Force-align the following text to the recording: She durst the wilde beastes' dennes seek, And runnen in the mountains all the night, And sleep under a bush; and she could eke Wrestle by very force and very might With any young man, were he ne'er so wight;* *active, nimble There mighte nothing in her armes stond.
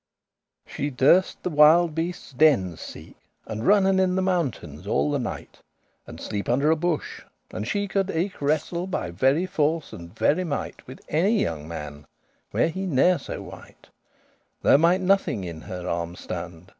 She 0.65 0.89
durst 0.89 1.43
the 1.43 1.51
wilde 1.51 1.93
beastes' 1.93 2.33
dennes 2.33 2.81
seek, 2.81 3.17
And 3.45 3.61
runnen 3.67 3.99
in 3.99 4.15
the 4.15 4.23
mountains 4.23 4.87
all 4.87 5.11
the 5.11 5.19
night, 5.19 5.59
And 6.07 6.19
sleep 6.19 6.49
under 6.49 6.71
a 6.71 6.75
bush; 6.75 7.21
and 7.51 7.67
she 7.67 7.87
could 7.87 8.09
eke 8.09 8.41
Wrestle 8.41 8.87
by 8.87 9.11
very 9.11 9.45
force 9.45 9.93
and 9.93 10.17
very 10.17 10.43
might 10.43 10.87
With 10.87 11.01
any 11.07 11.39
young 11.39 11.67
man, 11.67 12.07
were 12.51 12.65
he 12.65 12.87
ne'er 12.87 13.19
so 13.19 13.43
wight;* 13.43 13.89
*active, 13.91 14.63
nimble 14.63 14.63
There 14.63 14.77
mighte 14.79 15.01
nothing 15.01 15.43
in 15.43 15.61
her 15.61 15.87
armes 15.87 16.21
stond. 16.21 16.69